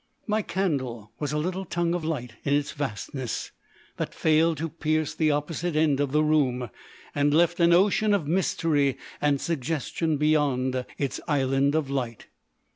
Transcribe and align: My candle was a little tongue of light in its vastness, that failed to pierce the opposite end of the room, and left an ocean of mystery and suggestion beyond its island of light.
My 0.25 0.41
candle 0.41 1.11
was 1.19 1.31
a 1.31 1.37
little 1.37 1.63
tongue 1.63 1.93
of 1.93 2.03
light 2.03 2.33
in 2.43 2.55
its 2.55 2.71
vastness, 2.71 3.51
that 3.97 4.15
failed 4.15 4.57
to 4.57 4.67
pierce 4.67 5.13
the 5.13 5.29
opposite 5.29 5.75
end 5.75 5.99
of 5.99 6.11
the 6.11 6.23
room, 6.23 6.71
and 7.13 7.31
left 7.35 7.59
an 7.59 7.71
ocean 7.71 8.11
of 8.11 8.25
mystery 8.27 8.97
and 9.21 9.39
suggestion 9.39 10.17
beyond 10.17 10.87
its 10.97 11.19
island 11.27 11.75
of 11.75 11.91
light. 11.91 12.29